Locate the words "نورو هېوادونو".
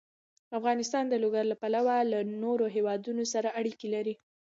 2.43-3.23